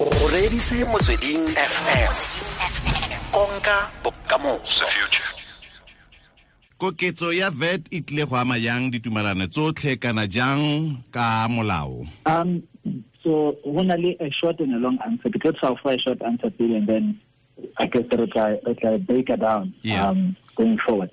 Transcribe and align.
o 0.00 0.28
reditse 0.32 0.84
motsweding 0.84 1.48
fm 1.72 2.12
konka 3.32 3.90
bokamoso 4.04 4.84
koketso 6.78 7.32
ya 7.32 7.50
VAT 7.50 7.80
e 7.90 8.00
tlile 8.00 8.26
go 8.26 8.36
ama 8.36 8.58
jang 8.60 8.90
ditumalano 8.90 9.46
tsotlhe 9.46 9.96
kana 9.96 10.26
jang 10.26 10.96
ka 11.10 11.48
molao 11.50 12.06
Um, 12.26 12.62
so 13.24 13.56
when 13.64 13.90
I 13.90 14.16
a 14.20 14.30
short 14.30 14.60
and 14.60 14.72
a 14.74 14.78
long 14.78 14.98
answer, 15.04 15.28
because 15.28 15.56
I'll 15.62 15.76
for 15.82 15.92
a 15.92 15.98
short 15.98 16.22
answer 16.22 16.50
Bill, 16.50 16.76
and 16.76 16.86
then 16.86 17.20
I 17.78 17.86
guess 17.86 18.04
the 18.10 18.16
reply, 18.18 18.60
reply 18.64 18.96
break 18.98 19.28
it 19.30 19.40
down 19.40 19.74
Yeah. 19.82 20.08
um, 20.08 20.36
going 20.56 20.78
forward. 20.78 21.10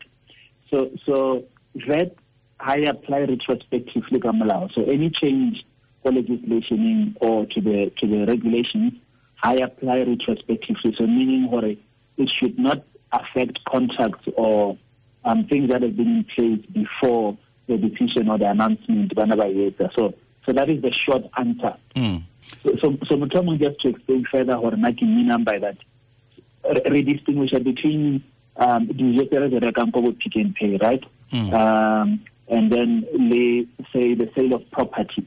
So 0.70 0.91
so 1.05 1.43
that 1.88 2.13
I 2.59 2.77
apply 2.77 3.21
retrospectively 3.21 4.20
Kamalao. 4.20 4.71
So 4.73 4.83
any 4.83 5.09
change 5.09 5.65
for 6.05 6.11
legislation 6.11 7.17
or 7.19 7.47
to 7.47 7.61
the 7.61 7.91
to 7.97 8.07
the 8.07 8.25
regulations, 8.27 8.93
I 9.41 9.55
apply 9.55 10.00
retrospectively. 10.00 10.96
So 10.97 11.07
meaning 11.07 11.50
what 11.50 11.63
it 11.63 11.79
should 12.29 12.59
not 12.59 12.86
affect 13.11 13.59
contracts 13.65 14.27
or 14.37 14.77
um, 15.23 15.47
things 15.47 15.71
that 15.71 15.82
have 15.82 15.97
been 15.97 16.07
in 16.07 16.25
place 16.36 16.63
before 16.71 17.37
the 17.68 17.77
decision 17.77 18.29
or 18.29 18.37
the 18.37 18.49
announcement. 18.51 19.15
whenever 19.15 19.47
it 19.47 19.82
is. 19.82 19.91
So 19.97 20.13
so 20.46 20.54
that 20.54 20.69
is 20.69 20.82
the 20.83 20.93
short 20.93 21.23
answer. 21.37 21.75
Mm. 21.96 22.21
So, 22.61 22.71
so, 22.83 22.97
so 23.10 23.15
Mutomong, 23.15 23.60
just 23.60 23.82
to 23.82 23.89
explain 23.89 24.25
further 24.32 24.60
what 24.60 24.74
I 24.74 24.77
mean 24.77 25.43
by 25.43 25.57
that, 25.57 25.77
re 26.63 26.91
re 26.91 27.01
distinguish 27.01 27.49
between 27.51 28.24
um, 28.57 28.87
dijo 28.87 29.27
tse 29.27 29.39
re 29.39 29.49
di 29.49 29.57
rekang 29.57 29.91
ko 29.91 30.01
bo 30.01 30.11
pick 30.11 30.35
and 30.35 30.54
pay, 30.54 30.77
right? 30.77 31.04
Mm. 31.32 31.51
Um, 31.51 32.22
and 32.47 32.72
then 32.72 33.08
le 33.11 33.66
say 33.91 34.13
the 34.13 34.30
sale 34.35 34.53
of 34.53 34.69
property 34.69 35.25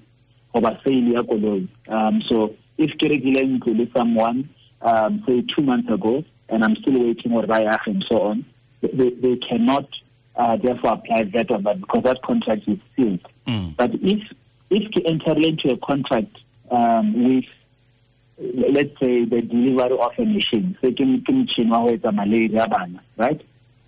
sale 0.84 1.12
ya 1.12 1.22
koloi. 1.22 1.68
Um, 1.88 2.22
so 2.28 2.54
if 2.76 2.90
ke 2.98 3.10
rekile 3.10 3.42
ntlo 3.46 3.76
le 3.76 3.88
someone, 3.96 4.48
um, 4.82 5.22
say 5.26 5.42
two 5.42 5.62
months 5.62 5.90
ago, 5.90 6.24
and 6.48 6.64
I'm 6.64 6.76
still 6.76 6.98
waiting 6.98 7.32
or 7.32 7.46
buy 7.46 7.62
and 7.86 8.04
so 8.08 8.22
on, 8.22 8.44
they, 8.80 9.10
they 9.10 9.36
cannot 9.36 9.88
uh, 10.36 10.56
therefore 10.56 10.94
apply 10.94 11.24
that 11.34 11.50
on 11.50 11.64
that 11.64 11.80
because 11.80 12.02
that 12.04 12.22
contract 12.22 12.62
is 12.66 12.78
sealed. 12.96 13.20
Mm. 13.46 13.76
But 13.76 13.94
if 13.94 14.22
if 14.70 14.82
you 14.94 15.02
enter 15.04 15.32
into 15.36 15.70
a 15.70 15.76
contract 15.78 16.36
um, 16.70 17.24
with 17.24 17.44
let's 18.38 18.98
say 19.00 19.24
the 19.24 19.42
delivery 19.42 19.98
of 19.98 20.12
a 20.18 20.24
machine, 20.24 20.76
so 20.80 20.92
ke 20.92 21.00
machine 21.00 21.70
wa 21.70 21.80
ho 21.80 21.88
etsa 21.88 22.14
malaria 22.14 22.66
bana, 22.68 23.02
right? 23.16 23.40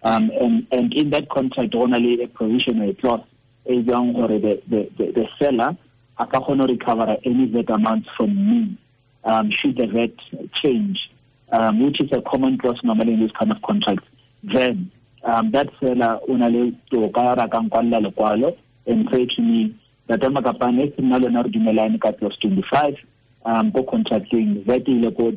Um, 0.03 0.31
and 0.41 0.67
and 0.73 0.93
in 0.95 1.11
that 1.11 1.29
contract 1.29 1.75
only 1.75 2.23
a 2.23 2.29
provision 2.29 2.83
or 2.83 2.91
a 2.91 2.95
clause 2.95 3.25
is 3.67 3.87
young 3.87 4.17
or 4.17 4.29
the, 4.29 4.62
the, 4.67 4.91
the, 4.97 5.12
the 5.12 5.29
seller 5.39 5.77
a 6.21 6.27
ka 6.27 6.41
kgona 6.41 6.63
ho 6.63 6.67
recover 6.67 7.17
any 7.25 7.47
VAT 7.47 7.71
amount 7.71 8.07
from 8.17 8.31
me 8.49 8.77
um, 9.25 9.51
should 9.51 9.77
the 9.77 9.87
VAT 9.87 10.53
change, 10.53 11.11
um, 11.51 11.83
which 11.85 12.01
is 12.01 12.12
a 12.12 12.21
common 12.21 12.59
clause 12.59 12.79
normally 12.85 13.15
in 13.15 13.21
this 13.21 13.33
kind 13.33 13.51
of 13.51 13.61
contract. 13.62 14.05
Then 14.45 14.91
um, 15.25 15.51
that 15.53 15.69
seller 15.81 16.21
only 16.29 16.79
to 16.91 17.09
ka 17.15 17.33
ra 17.33 17.47
ka 17.49 17.61
nkwalla 17.61 18.57
and 18.87 19.09
say 19.11 19.27
to 19.27 19.43
me 19.43 19.75
that 20.09 20.21
makapane 20.21 20.85
e 20.85 21.03
nna 21.03 21.23
lona 21.23 21.43
re 21.43 21.51
dumelane 21.51 21.99
clause 21.99 22.37
25 22.41 22.97
um 23.45 23.71
go 23.71 23.83
contracting 23.83 24.62
VAT 24.65 24.89
ile 24.89 25.11
ko 25.12 25.33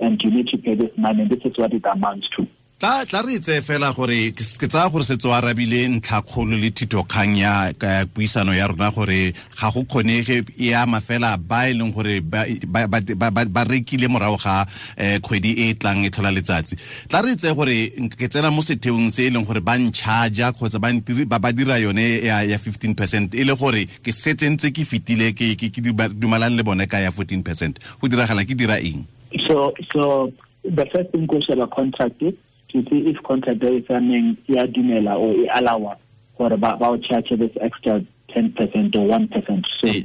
and 0.00 0.22
you 0.22 0.30
need 0.30 0.48
to 0.48 0.58
pay 0.58 0.74
this 0.74 0.90
money 0.96 1.22
and 1.22 1.30
this 1.30 1.44
is 1.44 1.56
what 1.56 1.72
it 1.72 1.84
amounts 1.84 2.28
to 2.30 2.46
tla 2.78 3.04
tla 3.08 3.22
re 3.24 3.34
itse 3.40 3.54
fela 3.64 3.88
gore 3.96 4.32
ke 4.36 4.44
tsa 4.44 4.58
ke 4.60 4.68
tsaya 4.68 4.90
gore 4.92 5.04
setse 5.08 5.24
o 5.24 5.32
arabile 5.32 5.78
ntlhakgolo 5.88 6.58
le 6.60 6.68
thitokgang 6.76 7.32
ya 7.38 7.72
puisano 8.12 8.52
ya 8.52 8.66
rona 8.68 8.90
gore 8.92 9.32
ga 9.32 9.70
go 9.72 9.80
kgonege 9.88 10.44
e 10.60 10.74
ama 10.76 11.00
fela 11.00 11.38
ba 11.40 11.70
e 11.70 11.72
leng 11.72 11.94
gore 11.94 12.20
ba 12.20 13.64
rekile 13.64 14.08
morago 14.12 14.36
ga 14.36 14.66
um 15.00 15.16
kgwedi 15.24 15.54
e 15.56 15.74
tlang 15.74 16.04
e 16.04 16.10
tlhola 16.12 16.30
letsatsi. 16.36 16.76
Tla 17.08 17.22
re 17.24 17.32
itse 17.32 17.54
gore 17.56 17.96
ke 18.12 18.28
tsena 18.28 18.52
mo 18.52 18.60
setheong 18.60 19.08
se 19.10 19.24
e 19.24 19.30
leng 19.32 19.48
gore 19.48 19.64
ba 19.64 19.78
ncharja 19.80 20.52
kgotsa 20.52 20.76
ba 20.76 21.52
dira 21.52 21.80
yone 21.80 22.20
ya 22.28 22.44
ya 22.44 22.58
15 22.60 22.92
percent 22.94 23.34
e 23.34 23.44
le 23.44 23.56
gore 23.56 23.88
ke 24.04 24.12
setsentse 24.12 24.68
ke 24.68 24.84
fetile 24.84 25.32
ke 25.32 25.56
duma- 25.80 26.48
le 26.52 26.62
bone 26.62 26.84
ka 26.86 27.00
ya 27.00 27.08
14 27.10 27.40
percent. 27.42 27.80
Go 28.02 28.08
diragala 28.08 28.44
ke 28.44 28.52
dira 28.52 28.76
eng? 28.76 29.08
So 29.48 29.72
so 29.92 30.28
the 30.62 30.84
first 30.92 31.08
thing 31.12 31.24
sheba 31.40 31.66
contract 31.72 32.20
to 32.68 32.82
see 32.90 32.98
if 33.10 33.16
contract 33.22 33.62
is 33.64 33.86
something 33.86 34.36
ya 34.48 34.66
dumela 34.66 35.18
or 35.18 35.32
e 35.34 35.48
allow 35.54 35.96
gore 36.38 36.56
ba 36.56 36.76
ba 36.80 36.88
o 36.90 36.96
charge 36.98 37.30
this 37.38 37.52
extra 37.60 38.00
10% 38.34 38.96
or 38.96 39.06
1% 39.18 39.64
so 39.80 39.88
Eh. 39.88 40.02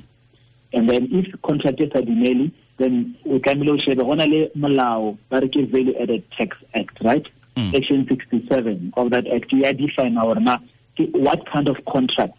and 0.74 0.90
then 0.90 1.08
if 1.12 1.28
contract 1.42 1.82
is 1.82 1.92
a 1.96 2.02
dumeli 2.02 2.52
then 2.78 3.16
o 3.26 3.40
tlamehile 3.40 3.72
o 3.74 3.78
shebe 3.78 4.04
go 4.06 4.14
na 4.14 4.26
le 4.26 4.50
molao 4.56 5.18
ba 5.30 5.42
re 5.42 5.48
ke 5.50 5.66
value 5.72 5.96
added 6.00 6.24
tax 6.38 6.58
act 6.76 7.02
right 7.12 7.28
Mm. 7.58 7.70
section 7.72 8.06
67 8.08 8.94
of 8.96 9.10
that 9.12 9.28
act 9.28 9.52
ya 9.52 9.74
define 9.74 10.16
gore 10.16 10.40
na 10.40 10.58
what 11.28 11.42
kind 11.52 11.68
of 11.68 11.76
contract 11.86 12.34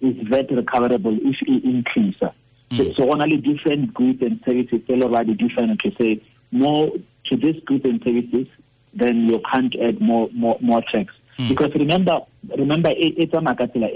is 0.00 0.14
VAT 0.30 0.50
recoverable 0.50 1.18
if 1.30 1.36
it 1.42 1.64
increase 1.64 2.16
so, 2.20 2.84
so 2.96 3.10
on 3.12 3.20
only 3.20 3.36
different 3.36 3.92
goods 3.92 4.22
and 4.22 4.40
services 4.46 4.80
tell 4.86 5.02
already 5.02 5.34
different 5.34 5.78
to 5.82 5.92
say 6.00 6.18
more 6.50 6.90
to 7.26 7.36
this 7.36 7.56
goods 7.66 7.84
and 7.84 8.00
services 8.08 8.46
then 8.96 9.28
you 9.28 9.40
can't 9.50 9.74
add 9.80 10.00
more 10.00 10.28
more 10.32 10.56
more 10.60 10.82
tax. 10.92 11.12
Because 11.48 11.72
remember 11.74 12.20
remember 12.56 12.90
it, 12.90 13.14
it's 13.18 13.34
a 13.34 13.38
makatila 13.40 13.90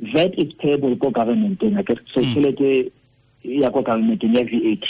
VAT 0.00 0.32
is 0.38 0.52
payable 0.54 0.96
to 0.96 1.10
government 1.10 1.62
like 1.62 1.88
so 2.14 2.20
tšhelete 2.22 2.90
ya 3.42 3.70
ko 3.70 3.82
government 3.82 4.22
ya 4.22 4.42
VAT 4.44 4.86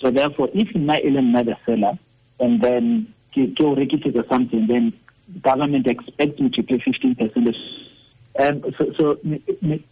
so 0.00 0.10
therefore 0.10 0.48
if 0.54 0.68
nna 0.76 1.00
e 1.04 1.10
le 1.10 1.20
nna 1.20 1.44
the 1.44 1.56
seller 1.66 1.98
and 2.40 2.62
then 2.62 3.06
ke 3.34 3.48
ke 3.56 3.60
o 3.64 3.74
rekisetsa 3.74 4.22
something 4.28 4.66
then 4.68 4.92
government 5.42 5.86
expects 5.86 6.38
me 6.40 6.50
to 6.50 6.62
pay 6.62 6.78
15% 6.78 7.54
um, 8.40 8.62
so, 8.78 8.92
so 8.96 9.04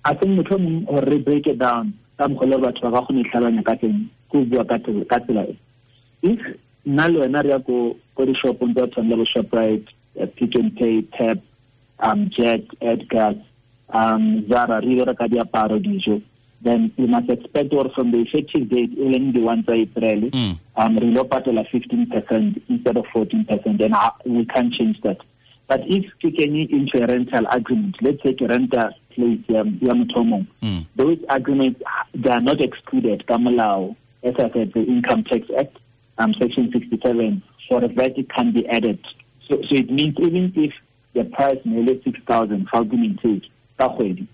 I 0.04 0.14
think 0.14 0.38
motho 0.38 0.58
mong 0.58 0.86
gore 0.86 1.02
re 1.10 1.18
break 1.18 1.46
it 1.46 1.58
down 1.58 1.94
ka 2.18 2.28
mogolo 2.28 2.60
batho 2.62 2.86
ba 2.86 2.92
ka 3.00 3.06
kgone 3.06 3.24
itlhalanya 3.24 3.64
ka 3.64 3.74
teng 3.82 4.06
ko 4.30 4.44
bua 4.44 4.64
ka 4.64 4.78
tsela- 4.78 5.08
ka 5.08 5.18
tsela 5.26 5.42
e. 5.50 5.56
If 6.22 6.38
nna 6.86 7.08
le 7.10 7.20
wena 7.26 7.42
re 7.42 7.50
ya 7.50 7.58
ko 7.58 7.96
ko 8.16 8.24
di-shopong 8.26 8.74
tsa 8.74 8.86
tshwane 8.88 9.08
le 9.10 9.16
bo 9.16 9.24
shoprite 9.24 9.88
uh, 10.20 10.26
pick 10.36 10.54
and 10.56 10.72
pay 10.78 11.02
tap 11.18 11.38
um 12.00 12.28
jet 12.36 12.64
edgars 12.80 13.36
um 13.94 14.44
zara 14.48 14.80
re 14.80 14.92
ile 14.96 15.04
re 15.10 15.14
ka 15.14 15.28
diaparo 15.28 15.78
dijo 15.78 16.20
then 16.64 16.90
we 16.96 17.06
must 17.06 17.28
expect 17.30 17.72
or 17.72 17.88
from 17.94 18.10
the 18.10 18.18
effective 18.26 18.68
date 18.68 18.90
e 18.96 19.08
leng 19.14 19.32
di-one 19.32 19.62
tsa 19.62 19.74
april 19.84 20.20
Mm. 20.32 20.54
um 20.76 20.98
re 20.98 21.08
lo 21.16 21.24
patela 21.24 21.64
15 21.70 22.06
percent 22.14 22.62
instead 22.68 22.96
of 22.96 23.06
14 23.12 23.44
percent 23.44 23.80
and 23.80 23.94
uh, 23.94 24.10
we 24.24 24.44
can't 24.54 24.72
change 24.74 25.00
that 25.02 25.18
but 25.68 25.80
if 25.86 26.04
ke 26.24 26.32
kenye 26.38 26.64
into 26.78 27.02
a 27.02 27.06
rental 27.12 27.46
agreement 27.58 27.94
let's 28.02 28.22
say 28.22 28.32
ke 28.34 28.48
renta 28.54 28.90
place 29.14 29.44
ya 29.52 29.62
motho 30.00 30.24
mongwe 30.24 30.46
Mm. 30.62 30.82
those 30.96 31.18
agreements 31.28 31.80
they 32.14 32.30
are 32.38 32.40
not 32.50 32.60
excluded 32.60 33.24
ka 33.26 33.38
molao 33.38 33.94
as 34.24 34.34
I 34.44 34.50
said 34.56 34.72
the 34.74 34.82
income 34.94 35.22
tax 35.24 35.46
act 35.62 35.76
um 36.18 36.34
section 36.40 36.70
67 36.72 37.42
for 37.68 37.84
a 37.84 37.88
VAT 37.88 38.16
can 38.34 38.52
be 38.52 38.66
added. 38.68 38.98
So 39.48 39.56
so 39.68 39.76
it 39.76 39.90
means 39.90 40.16
even 40.18 40.52
if 40.56 40.72
the 41.14 41.24
price 41.24 41.58
nearly 41.64 42.00
6000 42.04 42.68
how 42.70 42.84
can 42.84 43.04
it 43.04 43.20
take 43.22 43.50
ka 43.78 43.88
kgwedi 43.88 44.26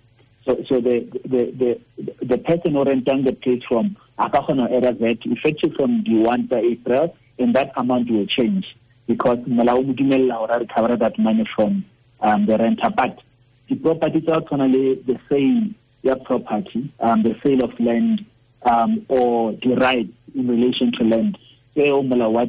so 0.46 0.56
so 0.68 0.80
the 0.80 1.06
the 1.24 1.42
the 1.60 2.26
the 2.26 2.38
person 2.38 2.74
who 2.74 2.84
renting 2.84 3.24
the 3.24 3.32
place 3.32 3.62
from 3.68 3.96
a 4.18 4.28
ka 4.28 4.42
ho 4.42 4.52
add 4.64 4.98
VAT 4.98 5.18
effective 5.24 5.72
from 5.76 6.02
the 6.04 6.16
1 6.18 6.46
by 6.46 6.58
April 6.58 7.14
and 7.38 7.54
that 7.54 7.72
amount 7.76 8.10
will 8.10 8.26
change. 8.26 8.64
Because 9.06 9.38
dumella 9.38 10.50
a 10.50 10.58
recover 10.58 10.96
that 10.96 11.18
money 11.18 11.48
from 11.54 11.84
um, 12.20 12.46
the 12.46 12.56
renter. 12.56 12.90
But 12.96 13.18
the 13.68 13.76
property 13.76 14.20
go 14.20 14.40
tshwana 14.40 14.72
the 14.72 15.18
sale 15.28 15.70
ya 16.02 16.16
property 16.24 16.92
um, 17.00 17.22
the 17.22 17.34
sale 17.44 17.64
of 17.64 17.78
land 17.78 18.24
um, 18.62 19.04
or 19.08 19.52
the 19.52 19.74
right 19.76 20.08
in 20.34 20.48
relation 20.48 20.92
to 20.98 21.04
land 21.04 21.38
tseo 21.74 22.02
molao 22.02 22.32
wa 22.32 22.46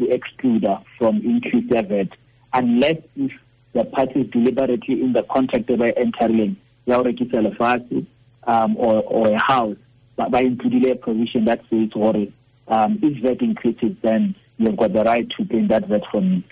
from 0.97 1.17
increase 1.17 1.75
ya 1.75 1.81
VAT 1.81 2.09
unless 2.53 2.97
if 3.15 3.31
the 3.73 3.83
parties 3.85 4.27
deliberately 4.31 5.01
in 5.01 5.13
the 5.13 5.23
contract 5.23 5.67
that 5.67 5.79
by 5.79 5.91
entering 5.91 6.55
ya 6.85 6.97
go 6.97 7.03
rekisa 7.03 7.41
lefatshe 7.41 8.05
um, 8.47 8.75
or, 8.77 9.03
or 9.07 9.31
a 9.31 9.39
house 9.39 9.77
ba 10.17 10.29
ba 10.29 10.41
includile 10.41 10.91
a 10.91 10.95
provision 10.95 11.45
that 11.45 11.59
says 11.69 11.89
gore 11.89 12.27
um, 12.67 12.99
if 13.01 13.21
VAT 13.23 13.41
increases 13.41 13.95
then 14.01 14.35
you've 14.57 14.77
got 14.77 14.93
the 14.93 15.03
right 15.03 15.27
to 15.37 15.45
pay 15.45 15.65
that 15.67 15.87
VAT 15.87 16.03
from 16.11 16.29
me 16.29 16.43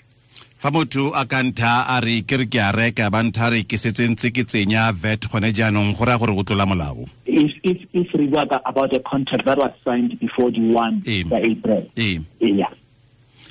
fa 0.62 0.70
motho 0.70 1.10
a 1.20 1.24
ka 1.26 1.42
ntha 1.42 1.70
a 1.90 1.96
re 2.04 2.22
ke 2.22 2.36
re 2.40 2.46
ke 2.46 2.58
a 2.62 2.70
reka 2.70 3.10
ba 3.10 3.18
ntha 3.26 3.50
re 3.50 3.62
ke 3.70 3.74
setse 3.84 4.06
ntse 4.10 4.30
ke 4.30 4.44
tsenya 4.46 4.84
vet 4.94 5.26
gone 5.32 5.48
jaanong 5.58 5.90
go 5.98 6.06
raya 6.06 6.18
gore 6.22 6.34
go 6.38 6.44
tlola 6.46 6.66
molao 6.70 7.02
if 7.26 7.50
if 7.66 7.78
if 7.92 8.06
we 8.14 8.28
work 8.30 8.46
about 8.70 8.94
a 8.94 9.00
contract 9.10 9.44
that 9.44 9.58
was 9.58 9.74
signed 9.84 10.14
before 10.20 10.52
the 10.54 10.62
one 10.70 11.02
by 11.32 11.40
April. 11.42 11.82
ee 11.98 12.20
Yeah. 12.38 12.70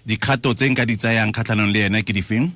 dikgato 0.08 0.54
tse 0.56 0.70
nka 0.72 0.86
di 0.88 0.96
tsayang 0.96 1.36
kgatlhanong 1.36 1.72
le 1.76 1.80
yena 1.84 2.00
ke 2.04 2.14
di 2.16 2.22
feng 2.24 2.48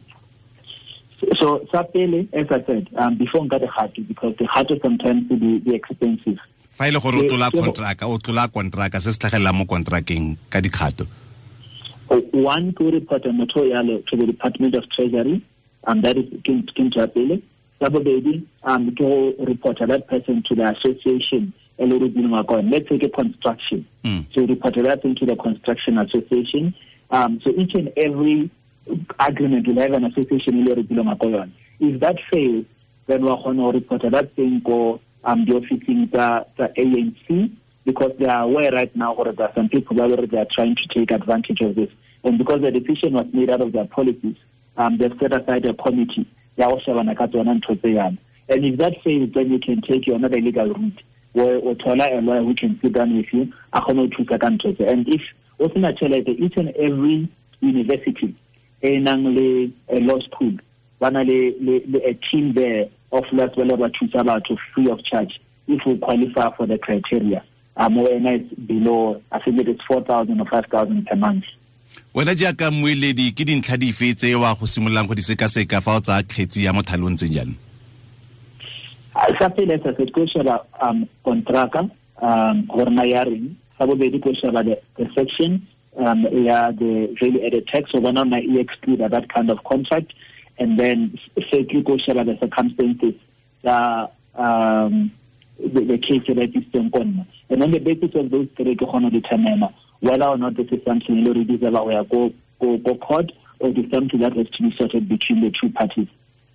So, 1.40 1.66
sa 1.72 1.81
pele, 1.81 2.28
as 2.38 2.46
I 2.52 2.60
said, 2.68 2.86
um, 3.02 3.16
before 3.18 3.42
nka 3.48 3.57
the 3.60 3.68
khato 3.68 4.07
because 4.07 4.36
the 4.38 4.46
heart 4.46 4.68
sometimes 4.84 5.28
be, 5.28 5.60
the 5.66 5.74
expensive. 5.75 6.40
fa 6.72 6.88
e 6.88 6.92
le 6.92 7.00
gore 7.04 7.19
o 7.19 7.28
tlola 7.28 7.52
ke 7.52 8.04
o 8.07 8.18
tlola 8.24 8.48
contract 8.48 9.00
se 9.04 9.12
se 9.12 9.19
tlhagelelang 9.19 9.56
mo 9.60 9.66
contracteng 9.68 10.38
ka 10.50 10.60
dikgato 10.63 11.07
one 12.10 12.74
to 12.75 12.92
report 12.92 13.25
a 13.25 13.30
motho 13.30 13.63
yalo 13.63 14.06
to 14.07 14.18
the 14.18 14.25
Department 14.25 14.75
of 14.75 14.90
Treasury, 14.90 15.46
and 15.88 16.04
that 16.04 16.18
is 16.18 16.25
kin 16.44 16.68
kin 16.75 16.92
to 16.92 17.07
apele. 17.07 17.42
Sa 17.80 17.90
bobedi, 17.90 18.46
um, 18.63 18.96
to 18.96 19.36
report 19.40 19.80
that 19.80 20.07
person 20.07 20.44
to 20.48 20.56
the 20.56 20.69
association. 20.69 21.54
a 21.80 21.86
little 21.86 22.07
bit 22.07 22.24
more 22.24 22.44
going. 22.44 22.69
Let's 22.69 22.88
take 22.88 23.04
a 23.04 23.10
construction. 23.10 23.86
Mm. 24.04 24.25
So 24.34 24.46
report 24.46 24.75
that 24.75 25.02
thing 25.02 25.16
to 25.16 25.25
the 25.25 25.36
construction 25.36 25.98
association. 25.98 26.74
Um, 27.12 27.42
so 27.44 27.52
each 27.52 27.74
and 27.75 27.92
every 27.98 28.50
agreement 29.19 29.68
will 29.68 29.81
have 29.81 29.94
an 29.94 30.06
association. 30.06 30.62
a 30.62 30.63
little 30.63 30.84
bit 30.84 31.04
more 31.04 31.16
going. 31.16 31.54
If 31.80 32.00
that 32.00 32.18
fails, 32.31 32.66
then 33.07 33.24
we're 33.24 33.36
going 33.36 33.57
to 33.57 33.72
report 33.72 34.04
that 34.10 34.36
thing 34.36 34.62
go 34.63 35.00
um, 35.24 35.46
the 35.46 35.56
officing 35.56 36.10
the, 36.12 36.46
the 36.57 36.72
ANC 36.78 37.52
because 37.86 38.12
they 38.20 38.26
are 38.26 38.44
aware 38.44 38.72
right 38.72 38.94
now 38.96 39.16
that 39.16 39.38
there 39.38 39.48
are 39.48 39.54
some 39.56 39.70
people 39.70 40.02
already 40.02 40.38
are 40.38 40.48
trying 40.52 40.76
to 40.76 40.88
take 41.00 41.12
advantage 41.12 41.62
of 41.62 41.76
this. 41.76 41.90
And 42.24 42.38
because 42.38 42.62
the 42.62 42.72
decision 42.72 43.14
was 43.14 43.28
made 43.32 43.52
out 43.52 43.62
of 43.62 43.72
their 43.72 43.86
policies, 43.86 44.36
um, 44.78 44.98
they've 44.98 45.14
set 45.20 45.34
aside 45.34 45.66
a 45.66 45.74
committee. 45.74 46.28
And 46.58 46.74
if 48.48 48.78
that 48.80 48.94
fails, 49.04 49.30
then 49.34 49.52
you 49.52 49.60
can 49.60 49.82
take 49.82 50.08
your 50.08 50.16
another 50.16 50.40
legal 50.42 50.68
route 50.68 51.02
where 51.34 51.58
o 51.58 51.76
thola 51.76 52.18
a 52.18 52.22
lawyer 52.22 52.44
who 52.44 52.56
can 52.56 52.80
sit 52.82 52.94
down 52.94 53.16
with 53.16 53.26
you. 53.32 53.54
And 53.74 55.08
if 55.08 55.22
o 55.60 55.68
sena 55.70 55.94
tšhelete, 55.94 56.40
each 56.40 56.58
and 56.58 56.70
every 56.70 57.30
university 57.62 58.36
e 58.84 59.00
nang 59.00 59.24
le 59.36 59.72
a 59.90 60.00
law 60.00 60.20
school 60.20 60.54
ba 61.00 61.10
le, 61.12 61.24
le, 61.60 61.81
le 61.88 62.00
a 62.06 62.14
team 62.30 62.54
there 62.54 62.88
of 63.12 63.24
lawyers 63.31 63.56
ba 63.56 63.78
ba 63.78 63.90
thusa 63.90 64.24
batho 64.24 64.58
free 64.74 64.90
of 64.90 65.04
charge 65.04 65.40
if 65.68 65.81
you 65.86 65.98
qualify 65.98 66.56
for 66.56 66.68
the 66.68 66.78
criteria 66.78 67.44
um, 67.77 67.98
wena 67.98 68.39
is 68.39 68.48
below 68.68 69.22
I 69.31 69.39
think 69.39 69.62
it 69.62 69.68
is 69.68 69.80
4,000 69.88 70.39
or 70.39 70.45
5,000 70.48 71.06
per 71.06 71.16
month. 71.16 71.44
Wena 72.16 72.36
jaaka 72.36 72.72
mmueledi 72.72 73.31
ke 73.31 73.45
dintlha 73.45 73.77
dife 73.77 74.13
tse 74.16 74.36
wa 74.36 74.56
go 74.56 74.66
simololang 74.66 75.07
go 75.07 75.13
di 75.13 75.22
sekaseka 75.22 75.81
fa 75.81 75.95
o 75.95 76.00
tsaya 76.00 76.24
kgetsi 76.24 76.63
ya 76.63 76.74
mothale 76.74 77.04
o 77.04 77.10
ntseng 77.10 77.33
jalo 77.33 77.54
sa 79.39 79.50
pele 79.50 79.80
sa 79.83 79.95
se 79.95 80.06
tlo 80.12 80.27
sheba 80.27 80.60
um 80.81 81.07
kontraka 81.24 81.89
um 82.22 82.66
gore 82.68 82.92
na 82.92 83.04
ya 83.04 83.24
reng. 83.24 83.56
Sa 83.78 83.86
bobedi 83.86 84.19
tlo 84.19 84.33
sheba 84.36 84.63
the, 84.63 84.75
section 85.16 85.68
um 85.98 86.28
ya 86.45 86.71
the 86.71 87.16
value 87.19 87.45
added 87.45 87.68
tax 87.68 87.92
so 87.92 88.01
bona 88.01 88.25
na 88.25 88.38
e 88.38 88.60
exclude 88.60 89.00
that 89.00 89.30
kind 89.30 89.50
of 89.50 89.63
contract. 89.63 90.13
And 90.60 90.80
then 90.80 91.18
thirdly 91.51 91.83
tlo 91.83 92.00
sheba 92.00 92.24
the 92.25 92.38
circumstances 92.39 93.16
tsa 93.63 94.10
um 94.36 95.12
the, 95.60 95.81
the 95.86 95.98
case 95.98 96.24
that 96.28 96.52
is 96.54 96.63
ko 96.72 97.00
nna. 97.00 97.25
And 97.50 97.63
on 97.63 97.72
the 97.72 97.80
basis 97.80 98.16
of 98.16 98.30
those 98.30 98.48
three 98.57 98.75
ke 98.75 98.80
kgona 98.80 99.12
go 99.12 99.19
determine 99.19 99.63
whether 100.00 100.25
or 100.25 100.38
not 100.38 100.56
this 100.56 100.68
is 100.72 100.84
something 100.86 101.24
le 101.24 101.34
gore 101.34 101.44
deserve 101.44 101.74
go 101.74 101.90
ya 101.90 102.04
go 102.04 102.34
go 102.60 102.78
go 102.78 102.96
court 102.96 103.31
or 103.60 103.69
it 103.69 103.78
is 103.78 103.92
something 103.92 104.19
that 104.19 104.36
has 104.36 104.50
to 104.50 104.63
be 104.63 104.75
sorted 104.78 105.07
between 105.07 105.42
the 105.42 105.52
two 105.52 105.69
parties 105.69 106.07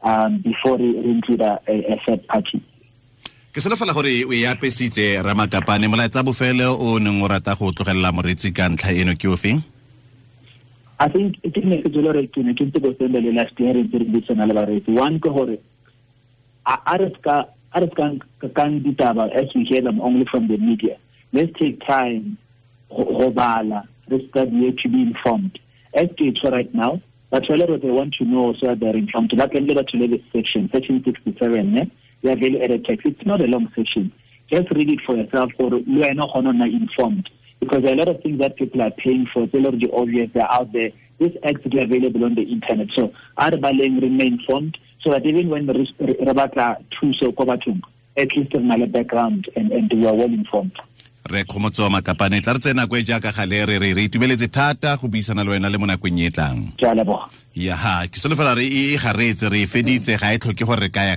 um, 0.03 0.39
before 0.41 0.77
we 0.77 0.97
include 0.99 1.41
a, 1.41 1.61
a, 1.69 2.01
third 2.07 2.27
party. 2.29 2.63
ke 3.53 3.59
solofela 3.59 3.95
gore 3.95 4.13
o 4.29 4.33
e 4.33 4.47
apesitse 4.47 5.19
ramakapane 5.27 5.89
molaetsa 5.91 6.23
bofele 6.23 6.67
o 6.71 6.99
neng 6.99 7.23
o 7.23 7.29
rata 7.29 7.57
go 7.59 7.73
tlogelela 7.73 8.13
moretsi 8.15 8.55
ka 8.55 8.69
ntlha 8.69 8.95
eno 8.95 9.17
ke 9.19 9.27
o 9.27 9.37
feng 9.37 9.59
I 11.01 11.09
think 11.09 11.41
ke 11.41 11.65
message 11.65 11.97
le 11.97 12.13
re 12.13 12.27
ke 12.29 12.45
ne 12.47 12.55
ke 12.55 12.69
ntse 12.69 12.79
go 12.85 12.95
senda 12.95 13.19
le 13.25 13.33
last 13.33 13.59
year 13.59 13.75
re 13.75 13.83
re 13.91 14.21
tsena 14.23 14.47
le 14.47 14.55
baretsi 14.55 14.95
one 14.95 15.19
ke 15.19 15.33
gore 15.35 15.59
a 16.67 16.95
re 17.03 17.09
ska 17.19 17.49
a 17.75 17.81
re 17.81 17.89
kang 17.97 18.81
ditaba 18.81 19.31
as 19.33 19.55
we 19.55 19.65
hear 19.65 19.83
them 19.83 20.01
only 20.01 20.25
from 20.31 20.49
the 20.49 20.57
media 20.57 20.97
let's 21.33 21.53
take 21.59 21.85
time 21.87 22.37
go 22.89 23.33
re 24.09 24.29
ska 24.29 24.47
to 24.47 24.89
be 24.89 25.03
informed 25.03 25.59
as 25.95 26.09
ke 26.19 26.45
right 26.45 26.75
now 26.75 27.01
but 27.31 27.49
whether 27.49 27.79
they 27.79 27.91
want 27.91 28.13
to 28.15 28.25
know 28.25 28.53
so 28.61 28.75
they're 28.75 28.97
informed 28.97 29.33
that 29.37 29.53
can 29.53 29.67
lead 29.67 29.87
to 29.89 29.99
the 29.99 30.23
section 30.33 30.69
section 30.73 31.03
67 31.05 31.73
ne 31.73 31.91
ya 32.23 32.35
value 32.35 32.63
added 32.63 32.85
tax 32.85 33.05
it's 33.05 33.27
not 33.27 33.43
a 33.43 33.47
long 33.47 33.71
section 33.77 34.13
just 34.51 34.71
read 34.73 34.91
it 34.91 35.01
for 35.07 35.17
yourself 35.17 35.53
or 35.59 35.71
you 35.79 36.05
are 36.05 36.15
not 36.15 36.33
gonna 36.35 36.67
informed 36.67 37.31
because 37.61 37.83
there 37.83 37.93
are 37.93 37.95
a 37.95 37.99
lot 37.99 38.09
of 38.09 38.21
things 38.23 38.39
that 38.41 38.57
people 38.57 38.83
are 38.83 38.91
paying 38.91 39.27
for 39.33 39.45
it's 39.45 39.55
already 39.55 39.91
obvious 39.93 40.29
they're 40.35 40.53
out 40.53 40.73
there 40.73 40.91
this 41.21 41.33
act 41.45 41.65
is 41.67 41.73
available 41.87 42.25
on 42.25 42.35
the 42.35 42.43
internet 42.43 42.89
so 42.97 43.13
are 43.37 43.51
baleng 43.53 44.01
remain 44.01 44.39
informed 44.41 44.77
so 45.03 45.11
that 45.11 45.25
even 45.27 45.49
when 45.49 45.67
re 45.67 45.87
batla 46.35 46.77
thuso 46.91 47.33
kwa 47.33 47.47
bathong 47.47 47.81
at 48.17 48.37
least 48.37 48.55
re 48.55 48.63
na 48.63 48.77
le 48.77 48.87
background 48.87 49.49
and 49.57 49.73
and 49.73 49.93
we 49.93 50.07
are 50.07 50.15
well 50.17 50.33
informed 50.33 50.77
re 51.29 51.45
kgomotso 51.45 51.91
makapane 51.91 52.41
tla 52.41 52.53
re 52.53 52.59
tsena 52.59 52.87
kwe 52.87 53.01
e 53.01 53.03
jaaka 53.03 53.33
gale 53.33 53.67
re 53.67 53.79
re 53.79 53.93
re 53.95 54.05
itumeletse 54.05 54.49
thata 54.49 54.97
go 54.97 55.09
buisana 55.09 55.45
le 55.45 55.51
wena 55.51 55.69
le 55.69 55.79
mo 55.79 55.87
nakong 55.87 56.19
e 56.19 56.27
e 56.27 56.31
tlang. 56.31 56.73
Ke 56.77 57.71
ha 57.71 58.07
ke 58.09 58.17
solofela 58.19 58.55
re 58.57 58.65
e 58.65 58.97
garetse 58.97 59.51
re 59.51 59.63
e 59.63 59.67
feditse 59.67 60.17
ga 60.19 60.33
e 60.33 60.39
tlhoke 60.39 60.65
gore 60.65 60.81
re 60.81 60.89
ka 60.89 61.03
ya 61.03 61.17